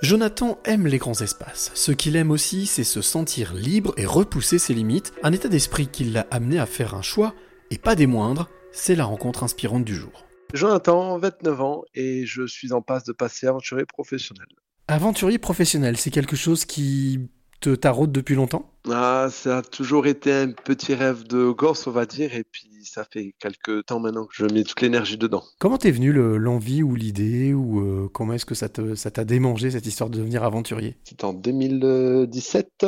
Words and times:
Jonathan 0.00 0.60
aime 0.64 0.86
les 0.86 0.98
grands 0.98 1.20
espaces. 1.20 1.72
Ce 1.74 1.90
qu'il 1.90 2.14
aime 2.14 2.30
aussi, 2.30 2.66
c'est 2.66 2.84
se 2.84 3.02
sentir 3.02 3.52
libre 3.52 3.94
et 3.96 4.06
repousser 4.06 4.60
ses 4.60 4.72
limites, 4.72 5.12
un 5.24 5.32
état 5.32 5.48
d'esprit 5.48 5.88
qui 5.88 6.04
l'a 6.04 6.24
amené 6.30 6.60
à 6.60 6.66
faire 6.66 6.94
un 6.94 7.02
choix, 7.02 7.34
et 7.72 7.78
pas 7.78 7.96
des 7.96 8.06
moindres, 8.06 8.48
c'est 8.70 8.94
la 8.94 9.04
rencontre 9.04 9.42
inspirante 9.42 9.84
du 9.84 9.96
jour. 9.96 10.24
Jonathan, 10.54 11.18
29 11.18 11.60
ans, 11.60 11.82
et 11.94 12.26
je 12.26 12.46
suis 12.46 12.72
en 12.72 12.80
passe 12.80 13.02
de 13.04 13.12
passer 13.12 13.48
aventurier 13.48 13.86
professionnel. 13.86 14.46
Aventurier 14.86 15.38
professionnel, 15.38 15.96
c'est 15.96 16.12
quelque 16.12 16.36
chose 16.36 16.64
qui 16.64 17.28
te 17.60 17.74
taraude 17.74 18.12
depuis 18.12 18.34
longtemps 18.34 18.70
Ah, 18.90 19.28
ça 19.30 19.58
a 19.58 19.62
toujours 19.62 20.06
été 20.06 20.32
un 20.32 20.52
petit 20.52 20.94
rêve 20.94 21.24
de 21.26 21.50
gosse, 21.50 21.86
on 21.86 21.90
va 21.90 22.06
dire, 22.06 22.34
et 22.34 22.44
puis 22.44 22.68
ça 22.84 23.04
fait 23.12 23.34
quelques 23.38 23.84
temps 23.86 24.00
maintenant 24.00 24.24
que 24.26 24.34
je 24.34 24.46
mets 24.46 24.64
toute 24.64 24.80
l'énergie 24.80 25.18
dedans. 25.18 25.44
Comment 25.58 25.76
t'es 25.78 25.90
venu 25.90 26.12
le- 26.12 26.38
l'envie 26.38 26.82
ou 26.82 26.94
l'idée, 26.94 27.52
ou 27.52 27.80
euh, 27.80 28.08
comment 28.12 28.32
est-ce 28.34 28.46
que 28.46 28.54
ça 28.54 28.68
t'a 28.68 29.24
démangé 29.24 29.70
cette 29.70 29.86
histoire 29.86 30.08
de 30.10 30.18
devenir 30.18 30.42
aventurier? 30.44 30.96
C'est 31.04 31.24
en 31.24 31.32
2017, 31.32 32.86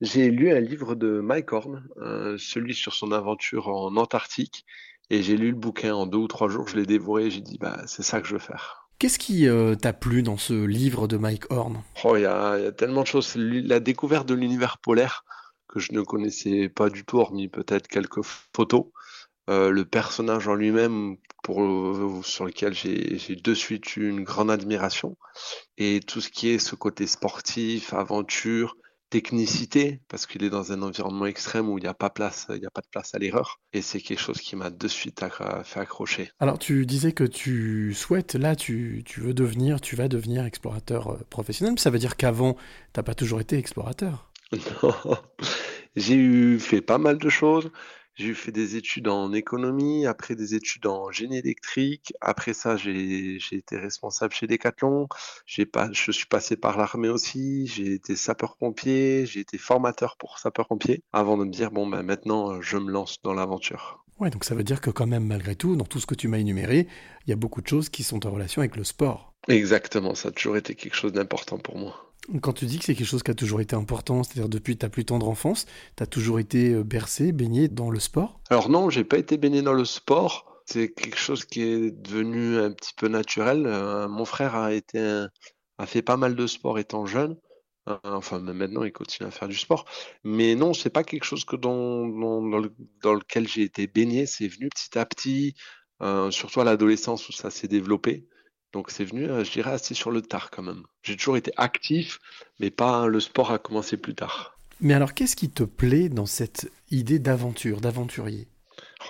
j'ai 0.00 0.30
lu 0.30 0.52
un 0.52 0.60
livre 0.60 0.94
de 0.94 1.20
Mike 1.20 1.52
Horn, 1.52 1.82
euh, 2.00 2.36
celui 2.38 2.74
sur 2.74 2.94
son 2.94 3.12
aventure 3.12 3.68
en 3.68 3.96
Antarctique, 3.96 4.64
et 5.10 5.22
j'ai 5.22 5.36
lu 5.36 5.50
le 5.50 5.56
bouquin 5.56 5.94
en 5.94 6.06
deux 6.06 6.18
ou 6.18 6.28
trois 6.28 6.48
jours, 6.48 6.68
je 6.68 6.76
l'ai 6.76 6.86
dévoré, 6.86 7.30
j'ai 7.30 7.40
dit, 7.40 7.58
bah, 7.58 7.82
c'est 7.86 8.02
ça 8.04 8.20
que 8.20 8.28
je 8.28 8.34
veux 8.34 8.38
faire. 8.38 8.89
Qu'est-ce 9.00 9.18
qui 9.18 9.48
euh, 9.48 9.76
t'a 9.76 9.94
plu 9.94 10.22
dans 10.22 10.36
ce 10.36 10.52
livre 10.52 11.08
de 11.08 11.16
Mike 11.16 11.50
Horn? 11.50 11.82
Oh, 12.04 12.16
il 12.16 12.20
y 12.20 12.26
a, 12.26 12.58
il 12.58 12.64
y 12.64 12.66
a 12.66 12.72
tellement 12.72 13.00
de 13.00 13.06
choses. 13.06 13.34
La 13.34 13.80
découverte 13.80 14.28
de 14.28 14.34
l'univers 14.34 14.76
polaire 14.76 15.24
que 15.70 15.80
je 15.80 15.92
ne 15.92 16.02
connaissais 16.02 16.68
pas 16.68 16.90
du 16.90 17.06
tout, 17.06 17.18
hormis 17.18 17.48
peut-être 17.48 17.88
quelques 17.88 18.22
photos. 18.22 18.84
Euh, 19.48 19.70
le 19.70 19.86
personnage 19.86 20.48
en 20.48 20.54
lui-même, 20.54 21.16
euh, 21.48 22.22
sur 22.22 22.44
lequel 22.44 22.74
j'ai 22.74 23.36
de 23.36 23.54
suite 23.54 23.96
eu 23.96 24.06
une 24.06 24.22
grande 24.22 24.50
admiration, 24.50 25.16
et 25.78 26.00
tout 26.00 26.20
ce 26.20 26.28
qui 26.28 26.50
est 26.50 26.58
ce 26.58 26.74
côté 26.74 27.06
sportif, 27.06 27.94
aventure, 27.94 28.76
technicité, 29.10 30.00
parce 30.08 30.26
qu'il 30.26 30.42
est 30.44 30.50
dans 30.50 30.72
un 30.72 30.82
environnement 30.82 31.26
extrême 31.26 31.68
où 31.68 31.78
il 31.78 31.82
n'y 31.82 31.88
a 31.88 31.94
pas 31.94 32.10
place, 32.10 32.46
il 32.50 32.60
n'y 32.60 32.66
a 32.66 32.70
pas 32.70 32.80
de 32.80 32.88
place 32.90 33.14
à 33.14 33.18
l'erreur, 33.18 33.60
et 33.72 33.82
c'est 33.82 34.00
quelque 34.00 34.20
chose 34.20 34.40
qui 34.40 34.56
m'a 34.56 34.70
de 34.70 34.88
suite 34.88 35.20
accro- 35.22 35.62
fait 35.64 35.80
accrocher. 35.80 36.30
Alors 36.40 36.58
tu 36.58 36.86
disais 36.86 37.12
que 37.12 37.24
tu 37.24 37.92
souhaites, 37.94 38.34
là 38.34 38.56
tu, 38.56 39.02
tu 39.04 39.20
veux 39.20 39.34
devenir, 39.34 39.80
tu 39.80 39.96
vas 39.96 40.08
devenir 40.08 40.44
explorateur 40.44 41.08
euh, 41.12 41.18
professionnel, 41.28 41.74
mais 41.74 41.80
ça 41.80 41.90
veut 41.90 41.98
dire 41.98 42.16
qu'avant, 42.16 42.56
t'as 42.92 43.02
pas 43.02 43.14
toujours 43.14 43.40
été 43.40 43.58
explorateur. 43.58 44.30
Non. 44.82 44.94
J'ai 45.96 46.14
eu 46.14 46.58
fait 46.60 46.80
pas 46.80 46.98
mal 46.98 47.18
de 47.18 47.28
choses. 47.28 47.70
J'ai 48.20 48.34
fait 48.34 48.52
des 48.52 48.76
études 48.76 49.08
en 49.08 49.32
économie, 49.32 50.04
après 50.04 50.34
des 50.34 50.54
études 50.54 50.86
en 50.86 51.10
génie 51.10 51.38
électrique. 51.38 52.12
Après 52.20 52.52
ça, 52.52 52.76
j'ai 52.76 53.38
été 53.50 53.78
responsable 53.78 54.34
chez 54.34 54.46
Decathlon. 54.46 55.08
J'ai 55.46 55.64
pas, 55.64 55.88
je 55.90 56.12
suis 56.12 56.26
passé 56.26 56.56
par 56.56 56.76
l'armée 56.76 57.08
aussi. 57.08 57.66
J'ai 57.66 57.94
été 57.94 58.16
sapeur-pompier. 58.16 59.24
J'ai 59.24 59.40
été 59.40 59.56
formateur 59.56 60.18
pour 60.18 60.38
sapeur-pompier 60.38 61.02
avant 61.14 61.38
de 61.38 61.44
me 61.44 61.50
dire 61.50 61.70
bon 61.70 61.86
ben 61.86 62.02
maintenant 62.02 62.60
je 62.60 62.76
me 62.76 62.90
lance 62.90 63.22
dans 63.22 63.32
l'aventure. 63.32 64.04
Ouais, 64.18 64.28
donc 64.28 64.44
ça 64.44 64.54
veut 64.54 64.64
dire 64.64 64.82
que 64.82 64.90
quand 64.90 65.06
même, 65.06 65.24
malgré 65.24 65.56
tout, 65.56 65.74
dans 65.76 65.86
tout 65.86 65.98
ce 65.98 66.04
que 66.04 66.14
tu 66.14 66.28
m'as 66.28 66.36
énuméré, 66.36 66.88
il 67.26 67.30
y 67.30 67.32
a 67.32 67.36
beaucoup 67.36 67.62
de 67.62 67.68
choses 67.68 67.88
qui 67.88 68.02
sont 68.02 68.26
en 68.26 68.30
relation 68.30 68.60
avec 68.60 68.76
le 68.76 68.84
sport. 68.84 69.32
Exactement, 69.48 70.14
ça 70.14 70.28
a 70.28 70.32
toujours 70.32 70.58
été 70.58 70.74
quelque 70.74 70.94
chose 70.94 71.14
d'important 71.14 71.56
pour 71.56 71.78
moi. 71.78 72.09
Quand 72.42 72.52
tu 72.52 72.66
dis 72.66 72.78
que 72.78 72.84
c'est 72.84 72.94
quelque 72.94 73.06
chose 73.06 73.22
qui 73.22 73.30
a 73.30 73.34
toujours 73.34 73.60
été 73.60 73.74
important, 73.74 74.22
c'est-à-dire 74.22 74.48
depuis 74.48 74.76
ta 74.76 74.88
plus 74.88 75.04
tendre 75.04 75.28
enfance, 75.28 75.66
t'as 75.96 76.06
toujours 76.06 76.38
été 76.38 76.72
euh, 76.72 76.84
bercé, 76.84 77.32
baigné 77.32 77.68
dans 77.68 77.90
le 77.90 77.98
sport? 77.98 78.40
Alors 78.50 78.68
non, 78.68 78.90
j'ai 78.90 79.04
pas 79.04 79.18
été 79.18 79.36
baigné 79.36 79.62
dans 79.62 79.72
le 79.72 79.84
sport. 79.84 80.62
C'est 80.66 80.92
quelque 80.92 81.18
chose 81.18 81.44
qui 81.44 81.62
est 81.62 81.90
devenu 81.90 82.58
un 82.58 82.70
petit 82.72 82.92
peu 82.96 83.08
naturel. 83.08 83.66
Euh, 83.66 84.06
mon 84.08 84.24
frère 84.24 84.54
a 84.54 84.70
fait 85.86 86.02
pas 86.02 86.16
mal 86.16 86.36
de 86.36 86.46
sport 86.46 86.78
étant 86.78 87.06
jeune. 87.06 87.36
Euh, 87.88 87.96
enfin, 88.04 88.38
maintenant, 88.38 88.84
il 88.84 88.92
continue 88.92 89.26
à 89.26 89.32
faire 89.32 89.48
du 89.48 89.56
sport. 89.56 89.86
Mais 90.22 90.54
non, 90.54 90.72
c'est 90.74 90.90
pas 90.90 91.02
quelque 91.02 91.24
chose 91.24 91.44
que 91.44 91.56
dans, 91.56 92.06
dans, 92.06 92.42
dans 92.42 92.58
le- 92.58 92.74
dans 93.02 93.14
lequel 93.14 93.48
j'ai 93.48 93.62
été 93.62 93.88
baigné. 93.88 94.26
C'est 94.26 94.46
venu 94.46 94.68
petit 94.68 94.96
à 94.96 95.04
petit, 95.06 95.54
surtout 96.30 96.60
à 96.60 96.64
l'adolescence 96.64 97.28
où 97.28 97.32
ça 97.32 97.50
s'est 97.50 97.68
développé. 97.68 98.28
Donc 98.72 98.90
c'est 98.90 99.04
venu, 99.04 99.28
euh, 99.28 99.44
je 99.44 99.50
dirais, 99.50 99.72
assez 99.72 99.94
sur 99.94 100.10
le 100.10 100.22
tard 100.22 100.50
quand 100.50 100.62
même. 100.62 100.84
J'ai 101.02 101.16
toujours 101.16 101.36
été 101.36 101.52
actif, 101.56 102.18
mais 102.58 102.70
pas 102.70 103.06
le 103.06 103.20
sport 103.20 103.50
a 103.50 103.58
commencé 103.58 103.96
plus 103.96 104.14
tard. 104.14 104.56
Mais 104.80 104.94
alors, 104.94 105.12
qu'est-ce 105.12 105.36
qui 105.36 105.50
te 105.50 105.62
plaît 105.62 106.08
dans 106.08 106.26
cette 106.26 106.70
idée 106.90 107.18
d'aventure, 107.18 107.80
d'aventurier? 107.82 108.48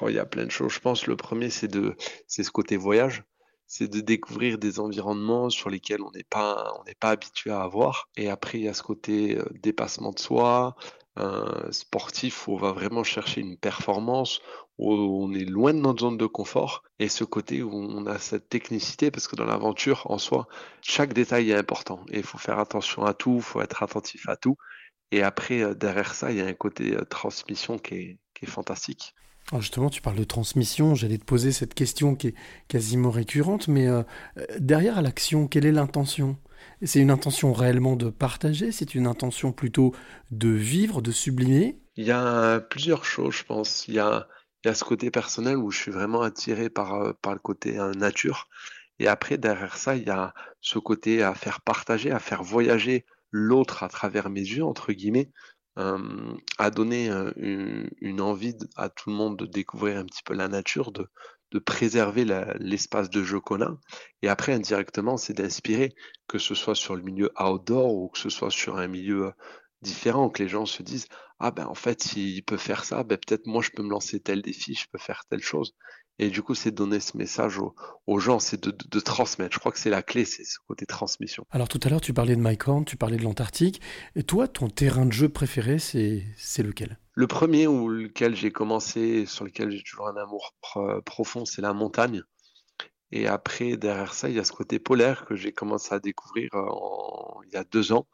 Oh, 0.00 0.08
il 0.08 0.16
y 0.16 0.18
a 0.18 0.26
plein 0.26 0.44
de 0.44 0.50
choses. 0.50 0.72
Je 0.72 0.80
pense 0.80 1.06
le 1.06 1.16
premier, 1.16 1.48
c'est 1.50 1.68
de, 1.68 1.96
c'est 2.26 2.42
ce 2.42 2.50
côté 2.50 2.76
voyage. 2.76 3.22
C'est 3.66 3.86
de 3.86 4.00
découvrir 4.00 4.58
des 4.58 4.80
environnements 4.80 5.48
sur 5.48 5.70
lesquels 5.70 6.02
on 6.02 6.10
n'est 6.10 6.24
pas, 6.24 6.74
on 6.80 6.84
n'est 6.84 6.96
pas 6.96 7.10
habitué 7.10 7.50
à 7.52 7.60
avoir. 7.62 8.08
Et 8.16 8.28
après, 8.28 8.58
il 8.58 8.64
y 8.64 8.68
a 8.68 8.74
ce 8.74 8.82
côté 8.82 9.38
euh, 9.38 9.44
dépassement 9.62 10.10
de 10.10 10.18
soi, 10.18 10.74
euh, 11.18 11.70
sportif, 11.70 12.48
où 12.48 12.54
on 12.54 12.56
va 12.56 12.72
vraiment 12.72 13.04
chercher 13.04 13.40
une 13.40 13.56
performance, 13.56 14.40
où 14.80 15.24
on 15.24 15.32
est 15.32 15.44
loin 15.44 15.74
de 15.74 15.80
notre 15.80 16.00
zone 16.00 16.16
de 16.16 16.26
confort. 16.26 16.82
Et 16.98 17.08
ce 17.08 17.24
côté 17.24 17.62
où 17.62 17.70
on 17.72 18.06
a 18.06 18.18
cette 18.18 18.48
technicité, 18.48 19.10
parce 19.10 19.28
que 19.28 19.36
dans 19.36 19.44
l'aventure, 19.44 20.06
en 20.10 20.18
soi, 20.18 20.48
chaque 20.82 21.12
détail 21.12 21.50
est 21.50 21.56
important. 21.56 22.04
Et 22.10 22.18
il 22.18 22.24
faut 22.24 22.38
faire 22.38 22.58
attention 22.58 23.04
à 23.04 23.14
tout, 23.14 23.36
il 23.36 23.42
faut 23.42 23.60
être 23.60 23.82
attentif 23.82 24.28
à 24.28 24.36
tout. 24.36 24.56
Et 25.12 25.22
après, 25.22 25.62
euh, 25.62 25.74
derrière 25.74 26.14
ça, 26.14 26.30
il 26.30 26.38
y 26.38 26.40
a 26.40 26.46
un 26.46 26.54
côté 26.54 26.94
euh, 26.94 27.04
transmission 27.04 27.78
qui 27.78 27.94
est, 27.94 28.18
qui 28.34 28.44
est 28.44 28.48
fantastique. 28.48 29.14
Alors 29.50 29.62
justement, 29.62 29.90
tu 29.90 30.00
parles 30.00 30.16
de 30.16 30.24
transmission, 30.24 30.94
j'allais 30.94 31.18
te 31.18 31.24
poser 31.24 31.50
cette 31.50 31.74
question 31.74 32.14
qui 32.14 32.28
est 32.28 32.34
quasiment 32.68 33.10
récurrente, 33.10 33.66
mais 33.66 33.88
euh, 33.88 34.02
euh, 34.38 34.44
derrière 34.60 35.02
l'action, 35.02 35.48
quelle 35.48 35.66
est 35.66 35.72
l'intention? 35.72 36.36
C'est 36.82 37.00
une 37.00 37.10
intention 37.10 37.52
réellement 37.52 37.96
de 37.96 38.10
partager? 38.10 38.70
C'est 38.70 38.94
une 38.94 39.06
intention 39.06 39.50
plutôt 39.50 39.92
de 40.30 40.50
vivre, 40.50 41.02
de 41.02 41.10
sublimer? 41.10 41.80
Il 41.96 42.04
y 42.04 42.12
a 42.12 42.60
plusieurs 42.60 43.04
choses, 43.04 43.34
je 43.34 43.44
pense. 43.44 43.88
Il 43.88 43.94
y 43.94 43.98
a, 43.98 44.28
il 44.64 44.68
y 44.68 44.70
a 44.70 44.74
ce 44.74 44.84
côté 44.84 45.10
personnel 45.10 45.56
où 45.56 45.70
je 45.70 45.78
suis 45.78 45.90
vraiment 45.90 46.22
attiré 46.22 46.70
par, 46.70 46.94
euh, 46.94 47.12
par 47.22 47.32
le 47.32 47.38
côté 47.38 47.78
euh, 47.78 47.92
nature. 47.92 48.48
Et 48.98 49.08
après, 49.08 49.38
derrière 49.38 49.76
ça, 49.76 49.96
il 49.96 50.06
y 50.06 50.10
a 50.10 50.34
ce 50.60 50.78
côté 50.78 51.22
à 51.22 51.34
faire 51.34 51.62
partager, 51.62 52.10
à 52.10 52.18
faire 52.18 52.42
voyager 52.42 53.06
l'autre 53.30 53.82
à 53.82 53.88
travers 53.88 54.28
mes 54.28 54.40
yeux, 54.40 54.64
entre 54.64 54.92
guillemets, 54.92 55.30
à 56.58 56.70
donner 56.70 57.08
euh, 57.10 57.30
une, 57.36 58.20
envie 58.20 58.54
à 58.76 58.90
tout 58.90 59.08
le 59.08 59.16
monde 59.16 59.38
de 59.38 59.46
découvrir 59.46 59.98
un 59.98 60.04
petit 60.04 60.22
peu 60.22 60.34
la 60.34 60.46
nature, 60.46 60.92
de, 60.92 61.08
de 61.52 61.58
préserver 61.58 62.26
l'espace 62.58 63.08
de 63.08 63.22
jeu 63.22 63.40
qu'on 63.40 63.62
a. 63.62 63.78
Et 64.20 64.28
après, 64.28 64.52
indirectement, 64.52 65.16
c'est 65.16 65.32
d'inspirer, 65.32 65.94
que 66.28 66.38
ce 66.38 66.54
soit 66.54 66.74
sur 66.74 66.96
le 66.96 67.02
milieu 67.02 67.32
outdoor 67.40 67.94
ou 67.94 68.08
que 68.08 68.18
ce 68.18 68.28
soit 68.28 68.50
sur 68.50 68.76
un 68.76 68.88
milieu 68.88 69.32
différent, 69.82 70.28
que 70.30 70.42
les 70.42 70.48
gens 70.48 70.66
se 70.66 70.82
disent, 70.82 71.06
ah 71.38 71.50
ben 71.50 71.66
en 71.66 71.74
fait, 71.74 72.02
s'il 72.02 72.42
peut 72.44 72.56
faire 72.56 72.84
ça, 72.84 73.02
ben 73.04 73.16
peut-être 73.18 73.46
moi 73.46 73.62
je 73.62 73.70
peux 73.70 73.82
me 73.82 73.90
lancer 73.90 74.20
tel 74.20 74.42
défi, 74.42 74.74
je 74.74 74.86
peux 74.92 74.98
faire 74.98 75.24
telle 75.28 75.42
chose. 75.42 75.74
Et 76.18 76.28
du 76.28 76.42
coup, 76.42 76.54
c'est 76.54 76.70
donner 76.70 77.00
ce 77.00 77.16
message 77.16 77.58
aux, 77.58 77.74
aux 78.06 78.18
gens, 78.18 78.40
c'est 78.40 78.62
de, 78.62 78.70
de- 78.72 78.84
de 78.90 79.00
transmettre. 79.00 79.54
Je 79.54 79.58
crois 79.58 79.72
que 79.72 79.78
c'est 79.78 79.88
la 79.88 80.02
clé, 80.02 80.26
c'est 80.26 80.44
ce 80.44 80.58
côté 80.68 80.84
transmission. 80.84 81.46
Alors 81.50 81.68
tout 81.68 81.80
à 81.82 81.88
l'heure, 81.88 82.02
tu 82.02 82.12
parlais 82.12 82.36
de 82.36 82.40
Mike 82.42 82.68
Horn, 82.68 82.84
tu 82.84 82.98
parlais 82.98 83.16
de 83.16 83.22
l'Antarctique, 83.22 83.80
et 84.16 84.22
toi, 84.22 84.46
ton 84.46 84.68
terrain 84.68 85.06
de 85.06 85.12
jeu 85.12 85.30
préféré, 85.30 85.78
c'est 85.78 86.26
c'est 86.36 86.62
lequel? 86.62 86.98
Le 87.14 87.26
premier 87.26 87.66
ou 87.66 87.88
lequel 87.88 88.36
j'ai 88.36 88.50
commencé, 88.52 89.24
sur 89.24 89.44
lequel 89.46 89.70
j'ai 89.70 89.82
toujours 89.82 90.08
un 90.08 90.16
amour 90.16 90.54
pro- 90.60 91.00
profond, 91.02 91.46
c'est 91.46 91.62
la 91.62 91.72
montagne. 91.72 92.22
Et 93.12 93.26
après, 93.26 93.76
derrière 93.76 94.12
ça, 94.14 94.28
il 94.28 94.36
y 94.36 94.38
a 94.38 94.44
ce 94.44 94.52
côté 94.52 94.78
polaire 94.78 95.24
que 95.24 95.34
j'ai 95.36 95.52
commencé 95.52 95.94
à 95.94 96.00
découvrir 96.00 96.50
euh, 96.54 96.66
en- 96.68 97.40
il 97.46 97.52
y 97.52 97.56
a 97.56 97.64
deux 97.64 97.92
ans. 97.92 98.06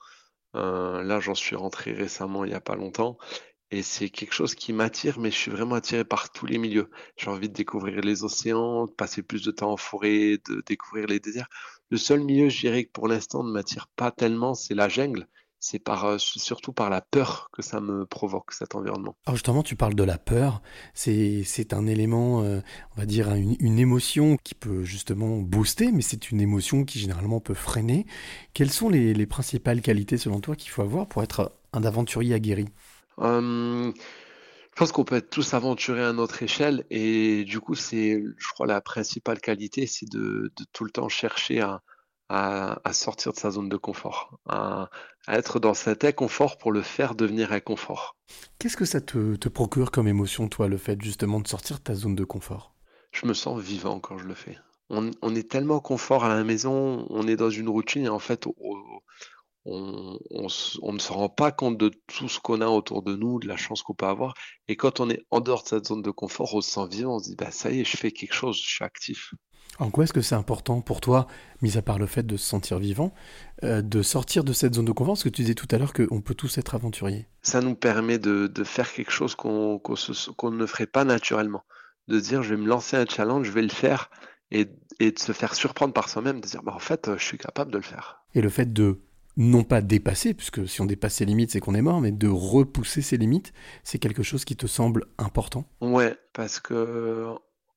Là, 0.54 1.20
j'en 1.20 1.34
suis 1.34 1.56
rentré 1.56 1.92
récemment, 1.92 2.44
il 2.44 2.48
n'y 2.48 2.54
a 2.54 2.60
pas 2.60 2.76
longtemps. 2.76 3.18
Et 3.72 3.82
c'est 3.82 4.10
quelque 4.10 4.32
chose 4.32 4.54
qui 4.54 4.72
m'attire, 4.72 5.18
mais 5.18 5.30
je 5.30 5.36
suis 5.36 5.50
vraiment 5.50 5.74
attiré 5.74 6.04
par 6.04 6.30
tous 6.30 6.46
les 6.46 6.56
milieux. 6.58 6.88
J'ai 7.16 7.28
envie 7.30 7.48
de 7.48 7.54
découvrir 7.54 8.00
les 8.00 8.22
océans, 8.22 8.86
de 8.86 8.92
passer 8.92 9.22
plus 9.22 9.42
de 9.44 9.50
temps 9.50 9.72
en 9.72 9.76
forêt, 9.76 10.38
de 10.48 10.62
découvrir 10.66 11.06
les 11.08 11.18
déserts. 11.20 11.48
Le 11.90 11.96
seul 11.96 12.20
milieu, 12.20 12.48
je 12.48 12.60
dirais, 12.60 12.84
que 12.84 12.92
pour 12.92 13.08
l'instant 13.08 13.42
ne 13.42 13.52
m'attire 13.52 13.88
pas 13.96 14.12
tellement, 14.12 14.54
c'est 14.54 14.74
la 14.74 14.88
jungle. 14.88 15.26
C'est 15.58 15.78
par, 15.78 16.04
euh, 16.04 16.18
surtout 16.18 16.72
par 16.72 16.90
la 16.90 17.00
peur 17.00 17.48
que 17.52 17.62
ça 17.62 17.80
me 17.80 18.04
provoque, 18.04 18.52
cet 18.52 18.74
environnement. 18.74 19.16
Alors 19.26 19.36
justement, 19.36 19.62
tu 19.62 19.74
parles 19.74 19.94
de 19.94 20.04
la 20.04 20.18
peur, 20.18 20.62
c'est 20.94 21.42
c'est 21.44 21.72
un 21.72 21.86
élément, 21.86 22.42
euh, 22.42 22.60
on 22.94 23.00
va 23.00 23.06
dire, 23.06 23.34
une, 23.34 23.56
une 23.58 23.78
émotion 23.78 24.36
qui 24.36 24.54
peut 24.54 24.84
justement 24.84 25.38
booster, 25.38 25.92
mais 25.92 26.02
c'est 26.02 26.30
une 26.30 26.40
émotion 26.40 26.84
qui 26.84 26.98
généralement 26.98 27.40
peut 27.40 27.54
freiner. 27.54 28.06
Quelles 28.52 28.70
sont 28.70 28.88
les, 28.88 29.14
les 29.14 29.26
principales 29.26 29.80
qualités 29.80 30.18
selon 30.18 30.40
toi 30.40 30.56
qu'il 30.56 30.70
faut 30.70 30.82
avoir 30.82 31.08
pour 31.08 31.22
être 31.22 31.52
un 31.72 31.84
aventurier 31.84 32.34
aguerri? 32.34 32.66
Euh, 33.20 33.92
je 33.92 34.76
pense 34.76 34.92
qu'on 34.92 35.04
peut 35.04 35.16
être 35.16 35.30
tous 35.30 35.54
aventurés 35.54 36.04
à 36.04 36.12
notre 36.12 36.42
échelle 36.42 36.84
et 36.90 37.44
du 37.44 37.60
coup, 37.60 37.74
c'est, 37.74 38.22
je 38.36 38.48
crois, 38.52 38.66
la 38.66 38.82
principale 38.82 39.40
qualité, 39.40 39.86
c'est 39.86 40.08
de, 40.08 40.52
de 40.54 40.64
tout 40.72 40.84
le 40.84 40.90
temps 40.90 41.08
chercher 41.08 41.62
à, 41.62 41.82
à, 42.28 42.80
à 42.84 42.92
sortir 42.92 43.32
de 43.32 43.38
sa 43.38 43.50
zone 43.50 43.68
de 43.68 43.76
confort, 43.76 44.38
à, 44.48 44.90
à 45.26 45.36
être 45.38 45.60
dans 45.60 45.74
cet 45.74 46.04
inconfort 46.04 46.58
pour 46.58 46.72
le 46.72 46.82
faire 46.82 47.14
devenir 47.14 47.52
inconfort. 47.52 48.16
Qu'est-ce 48.58 48.76
que 48.76 48.84
ça 48.84 49.00
te, 49.00 49.36
te 49.36 49.48
procure 49.48 49.90
comme 49.90 50.08
émotion, 50.08 50.48
toi, 50.48 50.68
le 50.68 50.76
fait 50.78 51.00
justement 51.00 51.40
de 51.40 51.48
sortir 51.48 51.78
de 51.78 51.82
ta 51.82 51.94
zone 51.94 52.14
de 52.14 52.24
confort? 52.24 52.74
Je 53.12 53.26
me 53.26 53.34
sens 53.34 53.60
vivant 53.60 54.00
quand 54.00 54.18
je 54.18 54.24
le 54.26 54.34
fais. 54.34 54.58
on, 54.90 55.10
on 55.22 55.34
est 55.34 55.48
tellement 55.50 55.80
confort 55.80 56.24
à 56.24 56.28
la 56.34 56.44
maison, 56.44 57.06
on 57.10 57.26
est 57.26 57.36
dans 57.36 57.50
une 57.50 57.68
routine 57.68 58.04
et 58.04 58.08
en 58.08 58.18
fait, 58.18 58.46
on, 59.66 60.92
ne 60.92 60.98
se 60.98 61.12
rend 61.12 61.28
pas 61.28 61.50
compte 61.50 61.76
de 61.76 61.90
tout 62.06 62.28
ce 62.28 62.38
qu'on 62.38 62.60
a 62.60 62.66
autour 62.66 63.02
de 63.02 63.16
nous, 63.16 63.40
de 63.40 63.48
la 63.48 63.56
chance 63.56 63.82
qu'on 63.82 63.94
peut 63.94 64.06
avoir. 64.06 64.34
Et 64.68 64.76
quand 64.76 65.00
on 65.00 65.10
est 65.10 65.24
en 65.30 65.40
dehors 65.40 65.62
de 65.62 65.68
cette 65.68 65.86
zone 65.86 66.02
de 66.02 66.10
confort, 66.10 66.54
on 66.54 66.60
se 66.60 66.70
sent 66.70 66.86
vivant, 66.88 67.16
on 67.16 67.18
se 67.18 67.30
dit, 67.30 67.36
bah, 67.36 67.50
ça 67.50 67.70
y 67.70 67.80
est, 67.80 67.84
je 67.84 67.96
fais 67.96 68.12
quelque 68.12 68.34
chose, 68.34 68.56
je 68.56 68.68
suis 68.68 68.84
actif. 68.84 69.34
En 69.78 69.90
quoi 69.90 70.04
est-ce 70.04 70.12
que 70.12 70.22
c'est 70.22 70.34
important 70.34 70.80
pour 70.80 71.00
toi, 71.00 71.26
mis 71.60 71.76
à 71.76 71.82
part 71.82 71.98
le 71.98 72.06
fait 72.06 72.24
de 72.24 72.36
se 72.36 72.46
sentir 72.46 72.78
vivant, 72.78 73.12
euh, 73.62 73.82
de 73.82 74.02
sortir 74.02 74.42
de 74.42 74.52
cette 74.52 74.74
zone 74.74 74.86
de 74.86 74.92
confort? 74.92 75.14
Parce 75.14 75.24
que 75.24 75.28
tu 75.28 75.42
disais 75.42 75.54
tout 75.54 75.68
à 75.70 75.78
l'heure 75.78 75.92
qu'on 75.92 76.22
peut 76.22 76.34
tous 76.34 76.56
être 76.58 76.74
aventuriers. 76.74 77.26
Ça 77.42 77.60
nous 77.60 77.74
permet 77.74 78.18
de, 78.18 78.50
faire 78.64 78.90
quelque 78.90 79.12
chose 79.12 79.34
qu'on 79.34 79.80
ne 79.80 80.66
ferait 80.66 80.86
pas 80.86 81.04
naturellement. 81.04 81.64
De 82.08 82.20
dire, 82.20 82.42
je 82.42 82.54
vais 82.54 82.60
me 82.60 82.68
lancer 82.68 82.96
un 82.96 83.04
challenge, 83.04 83.48
je 83.48 83.52
vais 83.52 83.62
le 83.62 83.68
faire, 83.68 84.10
et, 84.50 84.64
de 84.64 85.18
se 85.18 85.32
faire 85.32 85.54
surprendre 85.54 85.92
par 85.92 86.08
soi-même, 86.08 86.40
de 86.40 86.46
dire, 86.46 86.62
bah, 86.62 86.72
en 86.74 86.78
fait, 86.78 87.10
je 87.16 87.24
suis 87.24 87.36
capable 87.36 87.72
de 87.72 87.78
le 87.78 87.82
faire. 87.82 88.22
Et 88.34 88.40
le 88.40 88.48
fait 88.48 88.72
de 88.72 89.00
non 89.36 89.64
pas 89.64 89.82
dépasser, 89.82 90.34
puisque 90.34 90.66
si 90.68 90.80
on 90.80 90.86
dépasse 90.86 91.14
ses 91.14 91.24
limites, 91.24 91.50
c'est 91.50 91.60
qu'on 91.60 91.74
est 91.74 91.82
mort, 91.82 92.00
mais 92.00 92.12
de 92.12 92.28
repousser 92.28 93.02
ses 93.02 93.16
limites, 93.16 93.52
c'est 93.84 93.98
quelque 93.98 94.22
chose 94.22 94.44
qui 94.44 94.56
te 94.56 94.66
semble 94.66 95.06
important 95.18 95.64
Ouais, 95.80 96.16
parce 96.32 96.58
que 96.60 97.26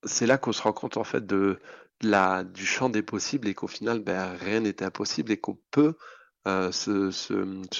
c'est 0.03 0.25
là 0.25 0.37
qu'on 0.37 0.53
se 0.53 0.61
rend 0.61 0.73
compte 0.73 0.97
en 0.97 1.03
fait 1.03 1.25
de, 1.25 1.59
la, 2.01 2.43
du 2.43 2.65
champ 2.65 2.89
des 2.89 3.01
possibles 3.01 3.47
et 3.47 3.53
qu'au 3.53 3.67
final, 3.67 3.99
ben, 3.99 4.35
rien 4.39 4.61
n'est 4.61 4.83
impossible 4.83 5.31
et 5.31 5.37
qu'on 5.37 5.57
peut 5.71 5.95
euh, 6.47 6.71
se, 6.71 7.11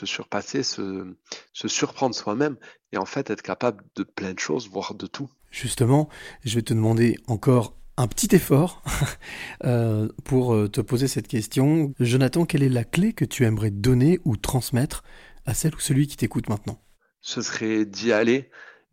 surpasser, 0.05 0.63
se, 0.63 1.15
se 1.53 1.67
surprendre 1.67 2.15
soi-même 2.15 2.57
et 2.91 2.97
en 2.97 3.05
fait 3.05 3.29
être 3.29 3.41
capable 3.41 3.83
de 3.95 4.03
plein 4.03 4.33
de 4.33 4.39
choses, 4.39 4.69
voire 4.69 4.93
de 4.93 5.07
tout. 5.07 5.29
Justement, 5.51 6.09
je 6.43 6.55
vais 6.55 6.61
te 6.61 6.73
demander 6.73 7.17
encore 7.27 7.78
un 7.99 8.07
petit 8.07 8.33
effort 8.33 8.81
euh, 9.65 10.07
pour 10.23 10.53
euh, 10.53 10.69
te 10.69 10.79
poser 10.79 11.07
cette 11.07 11.27
question. 11.27 11.93
Jonathan, 11.99 12.45
quelle 12.45 12.63
est 12.63 12.69
la 12.69 12.85
clé 12.85 13.11
que 13.11 13.25
tu 13.25 13.43
aimerais 13.43 13.71
donner 13.71 14.19
ou 14.23 14.37
transmettre 14.37 15.03
à 15.45 15.53
celle 15.53 15.75
ou 15.75 15.79
celui 15.79 16.07
qui 16.07 16.15
t'écoute 16.15 16.47
maintenant? 16.47 16.81
Ce 17.21 17.41
serait 17.41 17.85
d'y 17.85 18.13
aller 18.13 18.49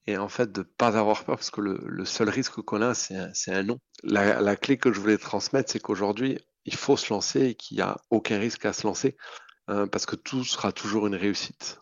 et 0.08 0.16
en 0.16 0.28
fait 0.28 0.50
de 0.50 0.60
ne 0.60 0.64
pas 0.64 0.98
avoir 0.98 1.24
peur 1.24 1.36
parce 1.36 1.50
que 1.50 1.60
le, 1.60 2.04
seul 2.04 2.28
risque 2.28 2.60
qu'on 2.62 2.82
a, 2.82 2.94
c'est 2.94 3.16
un, 3.52 3.62
non. 3.62 3.78
La, 4.02 4.56
clé 4.56 4.76
que 4.76 4.92
je 4.92 4.98
voulais 4.98 5.18
transmettre, 5.18 5.70
c'est 5.70 5.80
qu'aujourd'hui, 5.80 6.38
il 6.64 6.74
faut 6.74 6.96
se 6.96 7.12
lancer 7.12 7.46
et 7.46 7.54
qu'il 7.54 7.76
n'y 7.76 7.82
a 7.84 7.96
aucun 8.10 8.40
risque 8.40 8.66
à 8.66 8.72
se 8.72 8.86
lancer 8.86 9.16
euh, 9.70 9.86
parce 9.86 10.06
que 10.06 10.16
tout 10.16 10.42
sera 10.42 10.72
toujours 10.72 11.06
une 11.06 11.14
réussite. 11.14 11.78